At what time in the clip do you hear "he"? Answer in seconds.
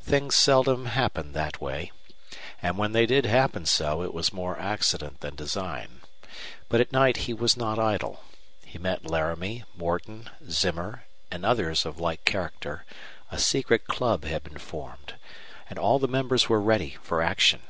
7.26-7.34, 8.64-8.78